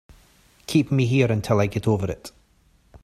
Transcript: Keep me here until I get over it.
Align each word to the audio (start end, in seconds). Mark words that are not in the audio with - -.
Keep 0.65 0.89
me 0.89 1.05
here 1.05 1.31
until 1.31 1.59
I 1.59 1.67
get 1.67 1.87
over 1.87 2.09
it. 2.09 2.31